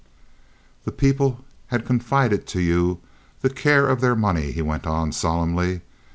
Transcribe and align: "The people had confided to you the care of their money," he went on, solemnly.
"The 0.83 0.91
people 0.91 1.45
had 1.67 1.85
confided 1.85 2.47
to 2.47 2.59
you 2.59 3.01
the 3.41 3.51
care 3.51 3.87
of 3.87 4.01
their 4.01 4.15
money," 4.15 4.51
he 4.51 4.63
went 4.63 4.87
on, 4.87 5.11
solemnly. 5.11 5.81